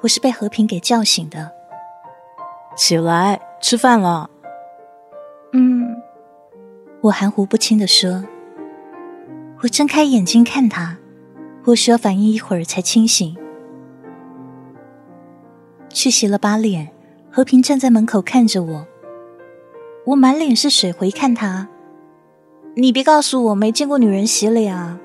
[0.00, 1.50] 我是被和平给叫醒的。
[2.76, 4.30] 起来，吃饭了。
[5.52, 5.96] 嗯，
[7.00, 8.24] 我含糊不清的说。
[9.62, 10.98] 我睁开眼睛看他，
[11.64, 13.36] 我需要反应一会儿才清醒。
[15.88, 16.90] 去洗了把脸，
[17.32, 18.86] 和平站在门口看着我。
[20.06, 21.68] 我满脸是水，回看他。
[22.76, 25.00] 你别告诉我没见过女人洗脸啊！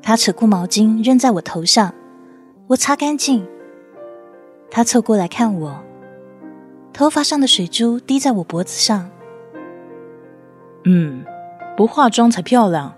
[0.00, 1.92] 他扯过毛巾扔在我头上，
[2.70, 3.44] 我擦干净。
[4.70, 5.84] 他凑过来看我，
[6.92, 9.10] 头发上的水珠滴在我脖子上。
[10.84, 11.24] 嗯，
[11.76, 12.94] 不化妆才漂亮。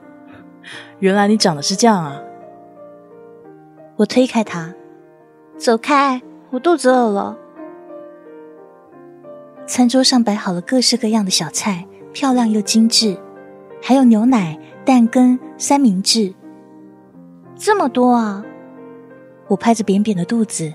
[0.98, 2.20] 原来你长得是这样啊！
[3.96, 4.74] 我推开他，
[5.56, 6.20] 走开，
[6.50, 7.38] 我肚子饿了。
[9.66, 13.16] 餐桌上摆好了各式各样的小菜，漂亮又精致，
[13.80, 16.34] 还有牛奶、蛋羹、三明治，
[17.56, 18.44] 这么多啊！
[19.52, 20.72] 我拍着扁扁的肚子，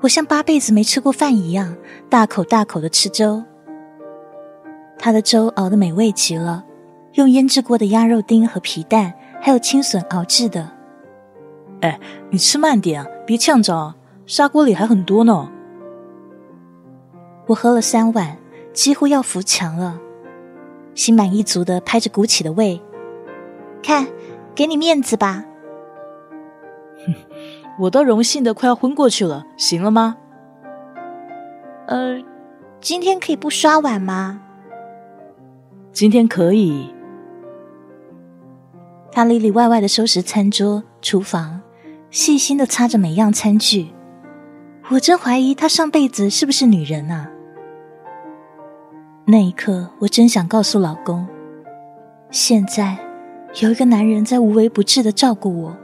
[0.00, 1.76] 我像八辈子没吃过饭一样，
[2.08, 3.42] 大口大口的吃粥。
[4.96, 6.64] 他的粥熬得美味极了。
[7.14, 10.70] 用腌制过的鸭肉丁和皮蛋，还有青笋熬制的。
[11.80, 11.98] 哎，
[12.30, 13.92] 你吃慢点，别呛着，
[14.24, 15.50] 砂锅里还很多呢。
[17.46, 18.36] 我喝了三碗，
[18.72, 19.98] 几乎要扶墙了，
[20.94, 22.80] 心满意足的拍着鼓起的胃，
[23.82, 24.06] 看，
[24.54, 25.44] 给你面子吧。
[27.78, 30.16] 哼，我都荣幸的快要昏过去了，行了吗？
[31.86, 32.18] 呃，
[32.80, 34.42] 今天可以不刷碗吗？
[35.92, 36.92] 今天可以。
[39.10, 41.60] 他里里外外的收拾餐桌、厨房，
[42.10, 43.88] 细心的擦着每样餐具。
[44.90, 47.28] 我真怀疑他上辈子是不是女人啊！
[49.26, 51.26] 那一刻，我真想告诉老公，
[52.30, 52.96] 现在
[53.60, 55.76] 有一个男人在无微不至的照顾我。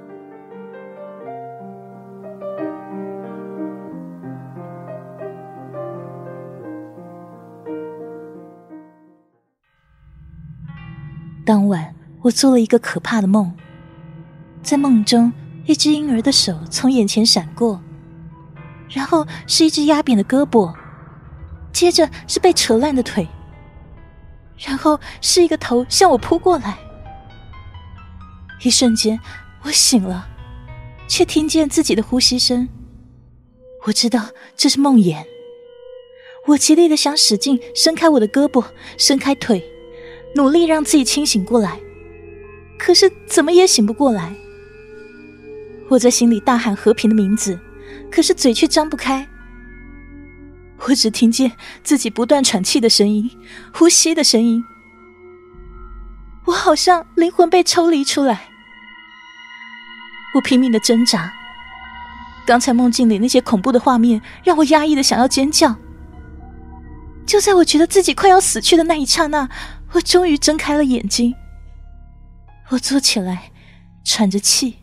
[11.44, 11.94] 当晚。
[12.22, 13.52] 我做了一个可怕的梦，
[14.62, 15.30] 在梦中，
[15.66, 17.78] 一只婴儿的手从眼前闪过，
[18.88, 20.74] 然后是一只压扁的胳膊，
[21.70, 23.28] 接着是被扯烂的腿，
[24.56, 26.78] 然后是一个头向我扑过来。
[28.62, 29.20] 一瞬间，
[29.64, 30.26] 我醒了，
[31.06, 32.66] 却听见自己的呼吸声。
[33.84, 35.22] 我知道这是梦魇。
[36.46, 38.64] 我极力的想使劲伸开我的胳膊，
[38.96, 39.62] 伸开腿，
[40.34, 41.78] 努力让自己清醒过来。
[42.78, 44.34] 可是怎么也醒不过来，
[45.88, 47.58] 我在心里大喊和平的名字，
[48.10, 49.26] 可是嘴却张不开。
[50.86, 51.52] 我只听见
[51.82, 53.30] 自己不断喘气的声音，
[53.72, 54.62] 呼吸的声音。
[56.46, 58.48] 我好像灵魂被抽离出来，
[60.34, 61.32] 我拼命的挣扎。
[62.44, 65.76] 刚才梦境里那些恐怖的画面让我压抑的想要尖叫。
[67.24, 69.48] 就在我觉得自己快要死去的那一刹那，
[69.94, 71.34] 我终于睁开了眼睛。
[72.70, 73.52] 我坐起来，
[74.04, 74.78] 喘着气。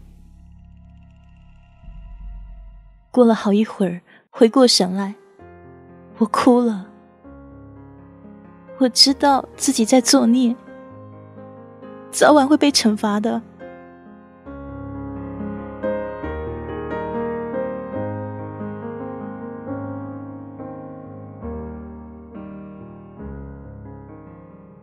[3.12, 5.16] 过了好一会儿，回过神来，
[6.18, 6.88] 我哭了。
[8.78, 10.56] 我知道自己在作孽，
[12.10, 13.42] 早晚会被惩罚的。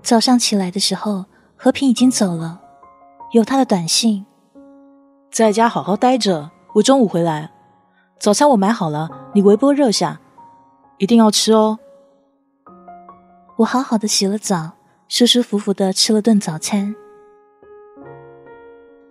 [0.09, 2.63] 早上起来的时候，和平已经走了。
[3.33, 4.25] 有他的短信，
[5.31, 6.51] 在家好好待着。
[6.77, 7.51] 我中午回来，
[8.19, 10.19] 早餐我买好了，你微波热下，
[10.97, 11.79] 一定要吃哦。
[13.59, 14.71] 我好好的洗了澡，
[15.09, 16.95] 舒舒服服的吃了顿早餐。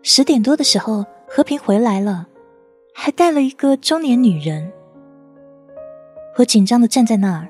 [0.01, 2.25] 十点多的时候，和平回来了，
[2.95, 4.73] 还带了一个中年女人。
[6.37, 7.47] 我紧张的站在那儿。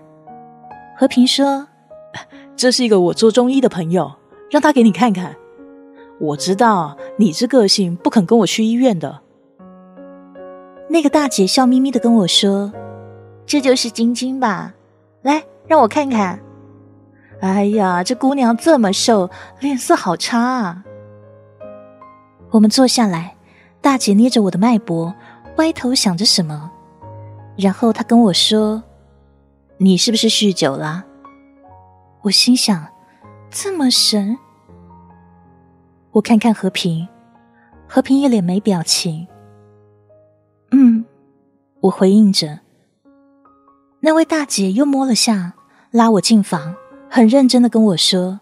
[0.99, 1.65] 和平说
[2.57, 4.11] ：“这是一个我做中医的朋友，
[4.49, 5.35] 让他给你看看。”
[6.19, 9.19] 我知道你这个性不肯跟我去医院的。
[10.89, 12.73] 那个大姐笑眯眯的跟我说
[13.45, 14.73] ：“这就是晶晶吧？
[15.21, 16.39] 来，让我看看。
[17.39, 20.83] 哎呀，这姑娘这么瘦，脸色好差啊。”
[22.49, 23.35] 我们坐下来，
[23.79, 25.13] 大姐捏着我的脉搏，
[25.57, 26.71] 歪头想着什么，
[27.55, 28.81] 然后她跟我说
[29.77, 31.05] ：“你是不是酗酒了？”
[32.27, 32.85] 我心想：
[33.49, 34.37] 这么神。
[36.11, 37.07] 我看看和平，
[37.87, 39.25] 和平一脸没表情。
[40.71, 41.05] 嗯，
[41.79, 42.59] 我回应着。
[44.01, 45.53] 那位大姐又摸了下，
[45.91, 46.75] 拉我进房，
[47.09, 48.41] 很认真的跟我说：“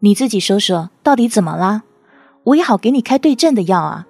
[0.00, 1.84] 你自己说说，到底怎么了？
[2.44, 4.06] 我也好给你开对症的药啊。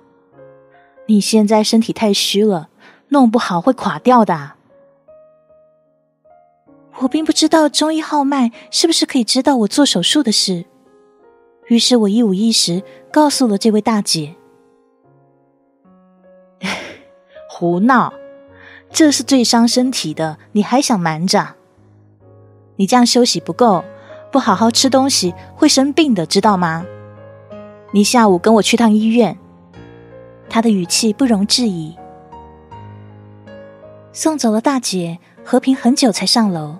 [1.06, 2.70] 你现在身体太虚了，
[3.11, 4.55] 弄不好会垮掉的。
[7.01, 10.65] 我并不知道中医号脉是不是可以知道我做手术的事，
[11.67, 12.83] 于是我一五一十
[13.13, 14.35] 告诉了这位大姐。
[17.51, 18.13] 胡闹，
[18.91, 21.55] 这是最伤身体的，你还想瞒着？
[22.77, 23.85] 你这样休息不够，
[24.33, 26.85] 不好好吃东西会生病的，知道吗？
[27.93, 29.37] 你下午跟我去趟医院。
[30.49, 31.95] 他的语气不容置疑。
[34.13, 36.77] 送走了大姐，和平很久才上楼。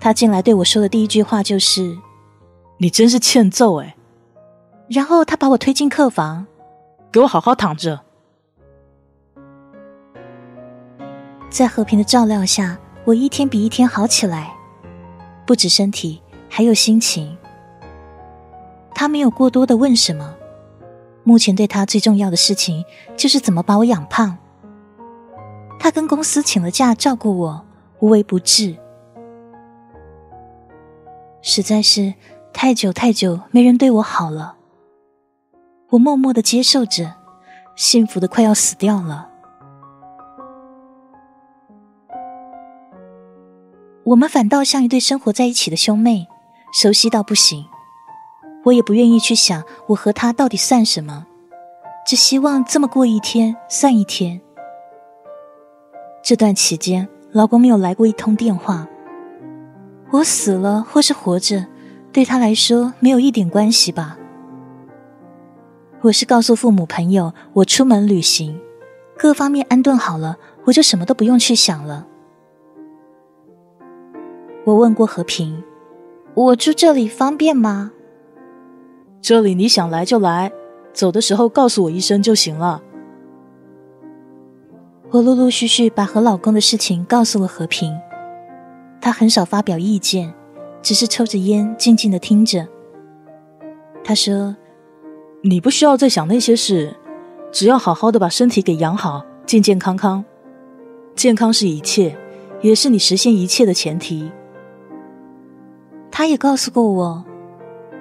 [0.00, 1.98] 他进来对我说的第一句话就是
[2.78, 3.96] ：“你真是欠揍哎！”
[4.88, 6.46] 然后他把我推进客房，
[7.10, 8.00] 给我好好躺着。
[11.50, 14.54] 在和平的照料下，我一天比一天好起来，
[15.44, 17.36] 不止身体，还有心情。
[18.94, 20.34] 他没有过多的问什么，
[21.24, 22.84] 目前对他最重要的事情
[23.16, 24.38] 就是怎么把我养胖。
[25.78, 27.64] 他跟公司请了假照顾我，
[28.00, 28.76] 无微不至。
[31.40, 32.14] 实在是
[32.52, 34.56] 太久太久没人对我好了，
[35.90, 37.14] 我默默的接受着，
[37.76, 39.28] 幸福的快要死掉了。
[44.04, 46.26] 我们反倒像一对生活在一起的兄妹，
[46.72, 47.64] 熟悉到不行。
[48.64, 51.26] 我也不愿意去想我和他到底算什么，
[52.06, 54.40] 只希望这么过一天算一天。
[56.22, 58.86] 这段期间，老公没有来过一通电话。
[60.10, 61.66] 我死了或是活着，
[62.12, 64.18] 对他来说没有一点关系吧。
[66.00, 68.58] 我是告诉父母朋友，我出门旅行，
[69.18, 72.06] 各方面安顿好了，我就什么都不用去想了。
[74.64, 75.62] 我问过和平，
[76.34, 77.90] 我住这里方便吗？
[79.20, 80.50] 这里你想来就来，
[80.94, 82.80] 走的时候告诉我一声就行了。
[85.10, 87.94] 我陆陆续续把和老公的事情告诉了和平。
[89.00, 90.34] 他很少发表意见，
[90.82, 92.66] 只是抽着烟，静静的听着。
[94.04, 94.56] 他说
[95.42, 96.96] ：“你不需要再想那些事，
[97.52, 100.24] 只要好好的把身体给养好，健健康康。
[101.14, 102.16] 健康是一切，
[102.60, 104.30] 也是你实现一切的前提。”
[106.10, 107.24] 他也告诉过我：“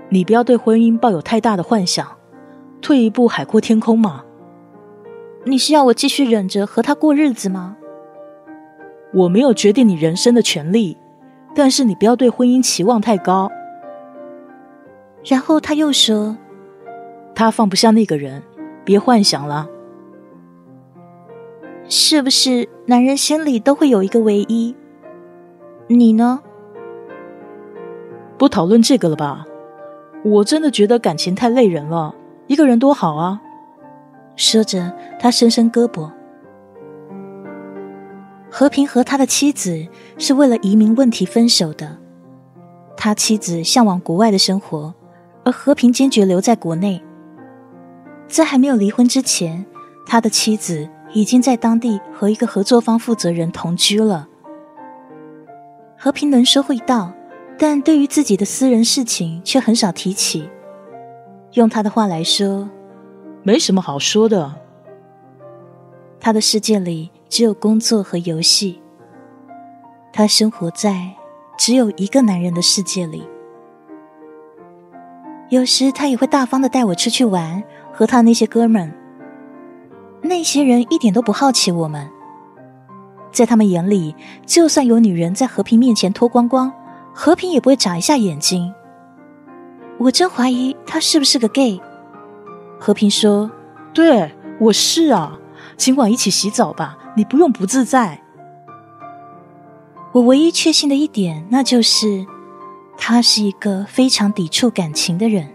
[0.10, 2.08] 你不要对婚姻抱有太大的幻想，
[2.82, 4.24] 退一步海阔天空嘛。”
[5.46, 7.78] 你是要我继续忍着和他过日子吗？
[9.18, 10.96] 我没有决定你人生的权利，
[11.56, 13.50] 但是你不要对婚姻期望太高。
[15.26, 16.38] 然后他又说
[17.34, 18.44] ：“他放不下那个人，
[18.86, 19.68] 别幻想了。
[21.90, 24.76] 是不是男人心里都会有一个唯一？
[25.88, 26.40] 你呢？
[28.38, 29.48] 不讨论这个了吧？
[30.24, 32.14] 我真的觉得感情太累人了，
[32.46, 33.42] 一个人多好啊。”
[34.38, 36.12] 说着，他伸伸胳膊。
[38.50, 39.86] 和平和他的妻子
[40.18, 41.98] 是为了移民问题分手的，
[42.96, 44.94] 他妻子向往国外的生活，
[45.44, 47.04] 而和平坚决留在国内。
[48.28, 49.66] 在还没有离婚之前，
[50.06, 54.28] 他的妻子已经在当地和一个合作方负责人同居了。
[55.98, 57.14] 和平能说会道，
[57.58, 60.50] 但对于自己的私人事情却很少提起。
[61.54, 62.70] 用他的话来说，
[63.44, 64.54] 没什么好说的。
[66.20, 67.12] 他的世界里。
[67.30, 68.82] 只有工作和游戏，
[70.14, 71.12] 他生活在
[71.58, 73.28] 只有一个男人的世界里。
[75.50, 78.94] 有时他也会大方的带我出去玩，和他那些哥们。
[80.22, 82.10] 那些人一点都不好奇我们，
[83.32, 84.16] 在他们眼里，
[84.46, 86.74] 就算有女人在和平面前脱光光，
[87.14, 88.74] 和平也不会眨一下眼睛。
[90.00, 91.80] 我真怀疑他是不是个 gay。
[92.80, 93.50] 和平说
[93.94, 95.40] ：“对，我是啊，
[95.78, 98.22] 今晚一起洗澡吧。”你不用不自在。
[100.12, 102.24] 我唯一确信的一点，那就是
[102.96, 105.50] 他是一个非常抵触感情的人。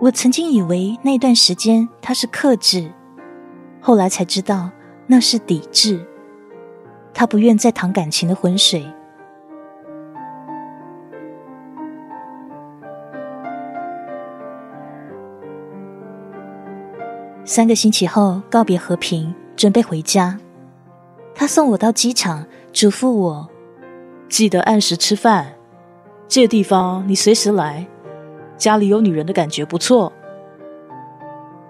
[0.00, 2.90] 我曾经以为那段时间他是克制，
[3.80, 4.70] 后来才知道
[5.06, 6.04] 那是抵制。
[7.14, 8.84] 他不愿再淌感情的浑水。
[17.44, 19.32] 三个星期后，告别和平。
[19.58, 20.38] 准备回家，
[21.34, 23.48] 他送我到机场，嘱咐我
[24.28, 25.52] 记得按时吃饭。
[26.28, 27.84] 这地方你随时来，
[28.56, 30.12] 家里有女人的感觉不错。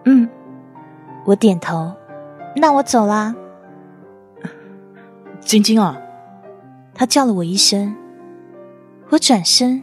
[0.04, 0.28] 嗯，
[1.24, 1.90] 我点头。
[2.56, 3.34] 那我走啦。
[5.40, 5.98] 晶晶啊，
[6.92, 7.96] 他叫了我一声。
[9.08, 9.82] 我转身，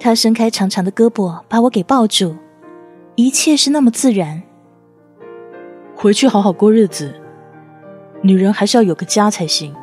[0.00, 2.34] 他伸开长长的胳膊把我给抱住，
[3.14, 4.42] 一切是那么自然。
[5.94, 7.14] 回去好好过日子。
[8.22, 9.74] 女人还是要有个家才行。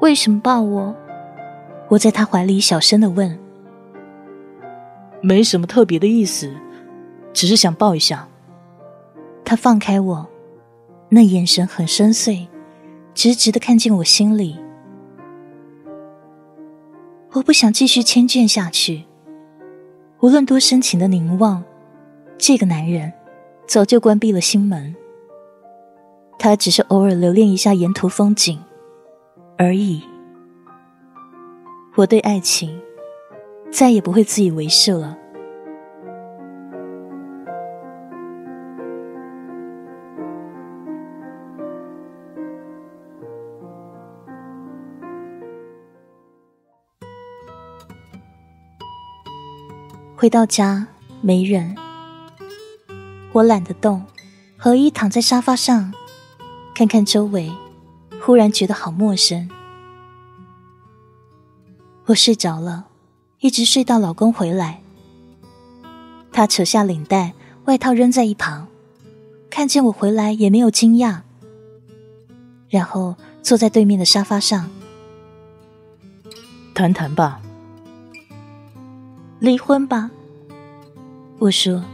[0.00, 0.94] 为什么抱我？
[1.88, 3.38] 我在他怀里小声的问。
[5.20, 6.50] 没什么特别的意思，
[7.32, 8.26] 只是想抱一下。
[9.44, 10.26] 他放开我，
[11.08, 12.46] 那眼神很深邃，
[13.14, 14.58] 直直的看进我心里。
[17.32, 19.04] 我不想继续迁就下去。
[20.20, 21.62] 无论多深情的凝望，
[22.38, 23.12] 这个男人
[23.66, 24.94] 早就关闭了心门。
[26.42, 28.58] 他只是偶尔留恋一下沿途风景
[29.58, 30.02] 而已。
[31.96, 32.80] 我对爱情
[33.70, 35.18] 再也不会自以为是了。
[50.16, 50.86] 回到家，
[51.20, 51.76] 没人。
[53.32, 54.04] 我懒得动，
[54.56, 55.92] 何一躺在沙发上，
[56.80, 57.52] 看看周围，
[58.22, 59.50] 忽然觉得好陌生。
[62.06, 62.86] 我睡着了，
[63.40, 64.80] 一直睡到老公回来。
[66.32, 67.34] 他扯下领带，
[67.66, 68.66] 外套扔在一旁，
[69.50, 71.20] 看见我回来也没有惊讶，
[72.70, 74.70] 然后坐在对面的沙发上，
[76.72, 77.42] 谈谈吧。
[79.38, 80.10] 离婚吧，
[81.40, 81.84] 我说。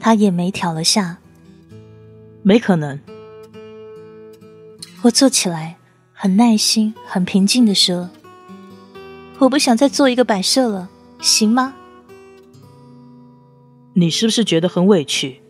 [0.00, 1.18] 他眼眉挑了下，
[2.42, 2.98] 没可能。
[5.02, 5.76] 我坐起来，
[6.12, 8.10] 很耐心、很平静的说
[9.38, 10.88] ：“我不想再做一个摆设了，
[11.20, 11.74] 行吗？”
[13.94, 15.40] 你是不是觉得很委屈？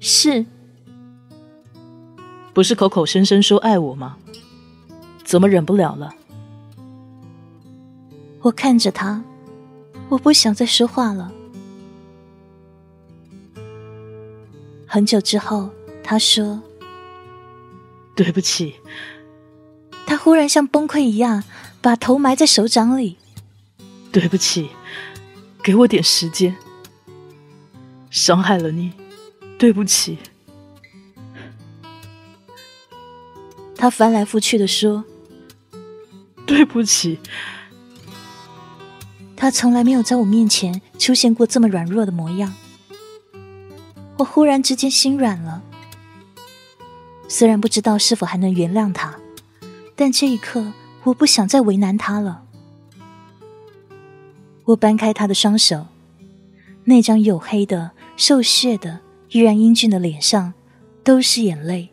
[0.00, 0.46] 是。
[2.54, 4.16] 不是口口声声说爱我吗？
[5.24, 6.14] 怎么忍不了了？
[8.42, 9.22] 我看着他，
[10.08, 11.32] 我不想再说话了。
[14.92, 15.70] 很久之后，
[16.04, 16.60] 他说
[18.14, 18.74] ：“对不起。”
[20.04, 21.44] 他忽然像崩溃一样，
[21.80, 23.16] 把头埋在手掌里。
[24.12, 24.68] “对不起，
[25.62, 26.54] 给我点时间。
[28.10, 28.92] 伤害了你，
[29.58, 30.18] 对不起。”
[33.74, 35.06] 他翻来覆去的说
[36.44, 37.18] ：“对不起。”
[39.34, 42.52] 他从来没有在我面前出现过这么软弱的模样，
[44.18, 45.62] 我忽然之间心软了。
[47.28, 49.18] 虽然不知道是否还能原谅他，
[49.96, 50.72] 但这一刻
[51.04, 52.44] 我不想再为难他了。
[54.64, 55.86] 我掰开他的双手，
[56.84, 59.00] 那张黝黑的、瘦削的、
[59.30, 60.54] 依然英俊的脸上
[61.02, 61.88] 都是眼泪。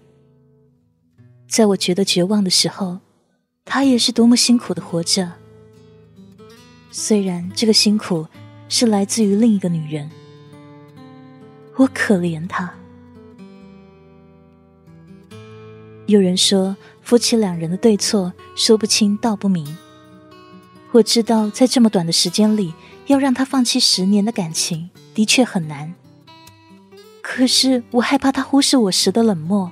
[1.47, 2.99] 在我觉得绝望的时候，
[3.65, 5.33] 他也是多么辛苦的活着。
[6.91, 8.27] 虽然这个辛苦
[8.67, 10.11] 是来自于另一个女人，
[11.79, 12.69] 我可怜他。
[16.07, 19.77] 有人说，夫妻两人的对错说不清道不明。
[20.91, 22.73] 我知道，在这么短的时间里，
[23.07, 25.93] 要让他放弃十年的感情的确很难。
[27.21, 29.71] 可是，我害怕他忽视我时的冷漠，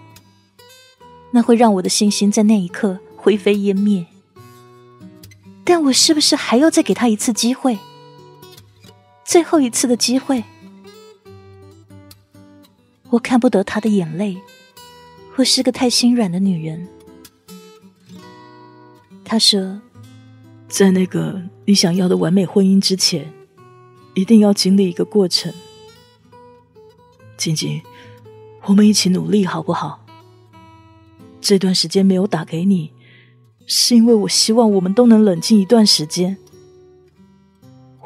[1.31, 4.05] 那会让我的信心在那一刻灰飞烟灭。
[5.65, 7.77] 但我是不是还要再给他一次机会？
[9.25, 10.45] 最后一次的机会？
[13.09, 14.37] 我看不得他的眼泪，
[15.35, 16.87] 我是个太心软的女人。
[19.23, 19.79] 他说，
[20.67, 23.31] 在那个你想要的完美婚姻之前，
[24.13, 25.53] 一定要经历一个过程。
[27.37, 27.81] 晶晶，
[28.63, 30.05] 我们一起努力好不好？
[31.39, 32.91] 这段时间没有打给你。
[33.69, 36.37] 是因为我希望我们都能冷静一段时间。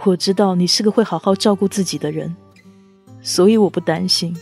[0.04, 2.36] 我知道你是个会好好照顾自己的人，
[3.22, 4.36] 所以我不担心。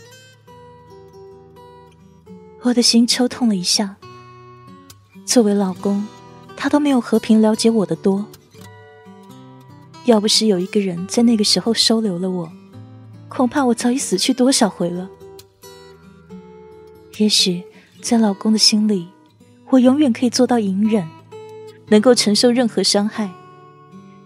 [2.62, 3.96] 我的心抽痛了一下。
[5.24, 6.06] 作为老公，
[6.56, 8.26] 他都没有和平了解我的多。
[10.04, 12.52] 要不是有一个人在那个时候收留了我，
[13.28, 15.08] 恐怕我早已死去多少回了。
[17.18, 17.62] 也许
[18.00, 19.08] 在老公的心里。
[19.72, 21.08] 我永远可以做到隐忍，
[21.90, 23.30] 能够承受任何伤害，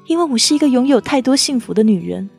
[0.06, 2.30] 因为我是一个拥有太多幸福的女人。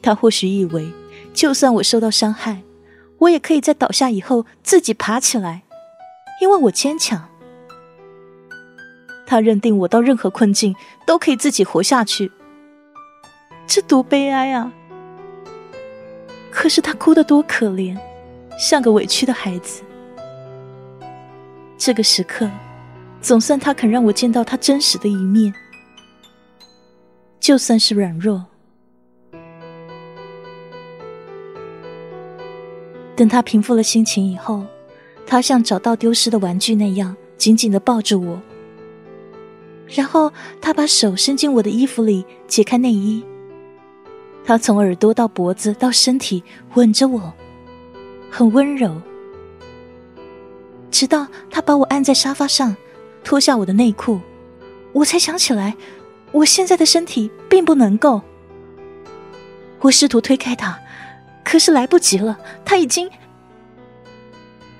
[0.00, 0.90] 他或许以为，
[1.34, 2.62] 就算我受到伤害，
[3.18, 5.62] 我也可以在倒下以后自己爬起来，
[6.40, 7.28] 因为我坚强。
[9.26, 10.74] 他认定我到任何困境
[11.06, 12.32] 都可以自己活下去，
[13.66, 14.72] 这多悲哀啊！
[16.50, 17.96] 可是他哭得多可怜，
[18.58, 19.82] 像个委屈的孩子。
[21.76, 22.48] 这个时刻，
[23.20, 25.52] 总算他肯让我见到他真实的一面，
[27.38, 28.46] 就算是软弱。
[33.18, 34.62] 等他平复了心情以后，
[35.26, 38.40] 他像找到丢失的玩具那样紧紧的抱住我，
[39.88, 43.24] 然后他把手伸进我的衣服里解开内衣，
[44.44, 46.44] 他从耳朵到脖子到身体
[46.74, 47.32] 吻着我，
[48.30, 49.02] 很温柔，
[50.92, 52.76] 直到他把我按在沙发上，
[53.24, 54.20] 脱下我的内裤，
[54.92, 55.74] 我才想起来，
[56.30, 58.22] 我现在的身体并不能够。
[59.80, 60.78] 我试图推开他。
[61.50, 63.10] 可是来不及了，他已经。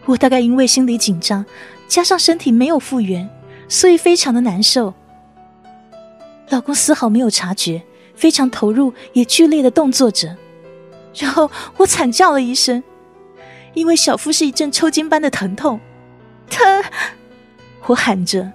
[0.04, 1.42] 我大概因为心里紧张，
[1.88, 3.26] 加上身体没有复原，
[3.70, 4.92] 所以非常的难受。
[6.50, 7.82] 老公丝毫没有察觉，
[8.14, 10.36] 非常投入也剧烈的动作着，
[11.14, 12.84] 然后我惨叫了一声，
[13.72, 15.80] 因为小腹是一阵抽筋般的疼痛，
[16.50, 16.84] 疼！
[17.86, 18.52] 我喊着。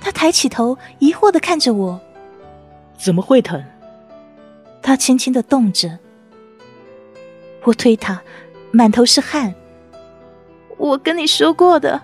[0.00, 2.00] 他抬起头，疑惑的看着我，
[2.96, 3.62] 怎么会疼？
[4.80, 5.98] 他轻轻的动着。
[7.64, 8.22] 我推他，
[8.72, 9.54] 满头是汗。
[10.78, 12.00] 我跟你说过的。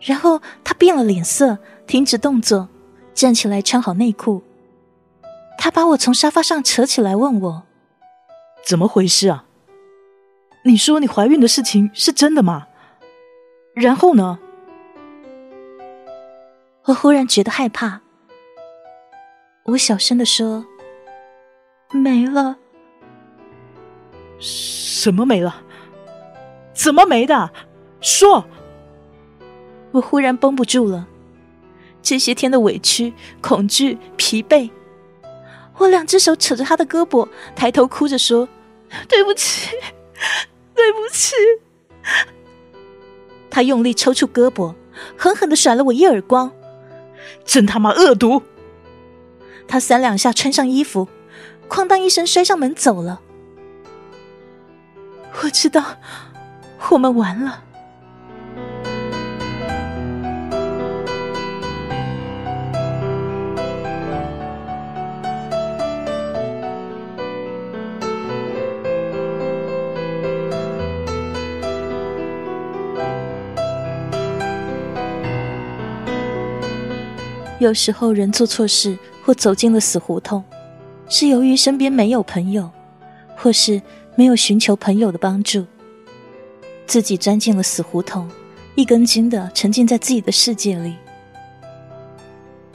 [0.00, 2.68] 然后他变了脸色，停止动作，
[3.14, 4.42] 站起来穿好内裤。
[5.56, 7.62] 他把我从沙发上扯起来，问我
[8.64, 9.46] ：“怎么回事啊？
[10.64, 12.66] 你说你怀孕的事情是真的吗？
[13.74, 14.38] 然后呢？”
[16.84, 18.02] 我忽然觉得害怕。
[19.64, 20.66] 我小声的说
[21.90, 22.58] ：“没了。”
[24.44, 25.62] 什么没了？
[26.74, 27.50] 怎么没的？
[28.02, 28.44] 说！
[29.92, 31.06] 我忽然绷不住了，
[32.02, 34.68] 这些天的委屈、恐惧、疲惫，
[35.78, 38.46] 我两只手扯着他的胳膊，抬头哭着说
[39.08, 39.70] ：“对不起，
[40.76, 41.34] 对不起。”
[43.48, 44.74] 他用力抽出胳膊，
[45.16, 46.52] 狠狠的甩了我一耳光，
[47.46, 48.42] 真他妈恶毒！
[49.66, 51.08] 他三两下穿上衣服，
[51.66, 53.22] 哐当一声摔上门走了。
[55.54, 55.84] 知道，
[56.90, 57.60] 我们完了。
[77.60, 80.42] 有时候，人做错事或走进了死胡同，
[81.08, 82.68] 是由于身边没有朋友，
[83.36, 83.80] 或是……
[84.16, 85.66] 没有寻求朋友的帮助，
[86.86, 88.30] 自己钻进了死胡同，
[88.74, 90.94] 一根筋的沉浸在自己的世界里。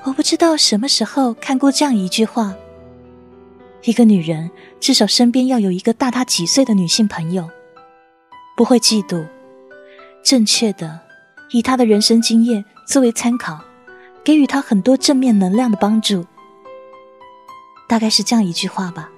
[0.04, 2.56] 我不知道什么时候看过这样一句话：
[3.84, 4.50] 一个女人
[4.80, 7.50] 至少身边要有一个大她几岁的女性朋友，
[8.56, 9.26] 不会嫉妒，
[10.24, 11.00] 正确的
[11.52, 13.60] 以她的人生经验作为参考，
[14.24, 16.26] 给予她很多正面能量的帮助。
[17.88, 19.10] 大概是这样一句话吧。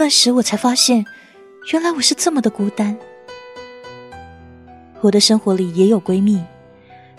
[0.00, 1.04] 那时我才发现，
[1.74, 2.96] 原来我是这么的孤单。
[5.02, 6.42] 我的生活里也有闺蜜，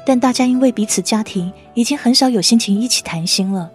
[0.04, 3.70] 但大家因为彼此家庭，已经很少有心情一起谈心了。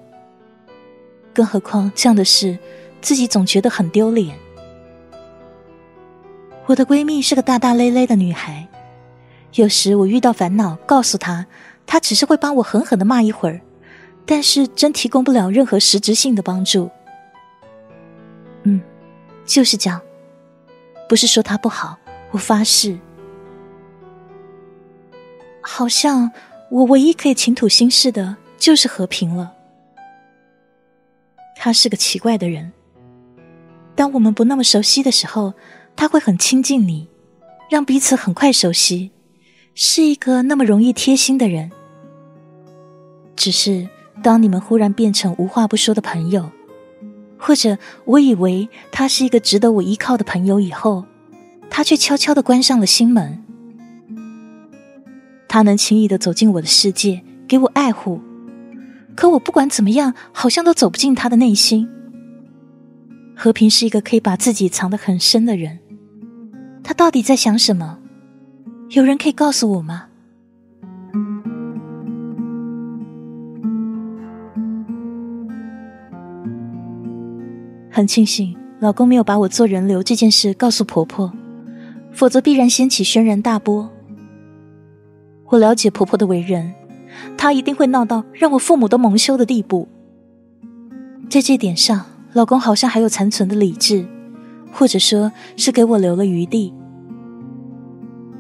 [1.33, 2.59] 更何况这样的事，
[3.01, 4.37] 自己总觉得很丢脸。
[6.67, 8.67] 我的闺蜜是个大大咧咧的女孩，
[9.55, 11.47] 有时我遇到烦恼，告诉她，
[11.87, 13.61] 她只是会帮我狠狠的骂一会儿，
[14.27, 16.91] 但是真提供不了任何实质性的帮助。
[19.47, 20.01] 就是这样，
[21.09, 21.97] 不是说他不好，
[22.33, 22.99] 我发誓。
[25.63, 26.31] 好像
[26.71, 29.53] 我唯一可以倾吐心事的，就是和平了。
[31.57, 32.73] 他是个奇怪的人，
[33.95, 35.55] 当我们不那么熟悉的时候，
[35.97, 37.09] 他会很亲近你，
[37.71, 39.11] 让彼此很快熟悉，
[39.75, 41.71] 是一个那么容易贴心的人。
[43.35, 43.89] 只是
[44.23, 46.51] 当你们忽然变成无话不说的朋友。
[47.47, 51.05] 或者我以为他是一个值得我依靠的朋友，以后
[51.71, 53.41] 他却悄悄的关上了心门。
[55.47, 58.21] 他能轻易的走进我的世界，给我爱护，
[59.15, 61.89] 可我不管怎么样，好像都走不进他的内心。
[63.37, 65.79] 和平是一个可以把自己藏得很深的人，
[66.83, 68.01] 他到底在想什么？
[68.89, 70.06] 有人可以告诉我吗？
[77.97, 81.33] 很庆幸老公没有把我做人流这件事告诉婆婆，
[82.13, 83.91] 否则必然掀起轩然大波。
[85.47, 86.75] 我了解婆婆的为人，
[87.39, 89.89] 她一定会闹到让我父母都蒙羞的地步。
[91.31, 92.05] 在这点上，
[92.35, 94.07] 老公好像还有残存的理智，
[94.71, 96.75] 或者说是给我留了余地。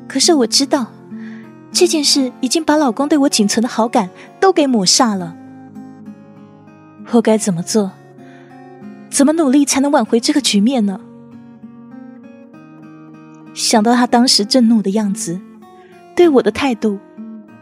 [0.07, 0.89] 可是我知道，
[1.73, 5.35] 这件事已经把老公对我仅存的好感都给抹煞了。
[7.13, 7.93] 我该怎么做？
[9.17, 11.01] 怎么努力才能挽回这个局面呢？
[13.55, 15.41] 想到他当时震怒的样子，
[16.15, 16.99] 对我的态度，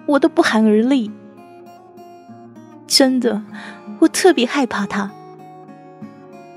[0.07, 1.13] 我都不寒而栗。
[2.89, 3.41] 真的，
[4.01, 5.13] 我特别害怕他。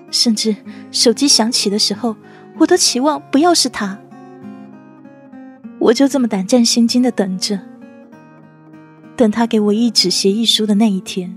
[0.10, 0.56] 甚至
[0.92, 2.16] 手机响起的时候，
[2.58, 4.00] 我都期望不要是他。
[5.78, 7.60] 我就这么胆战心惊的等着，
[9.16, 11.37] 等他给我一纸协议书的那一天。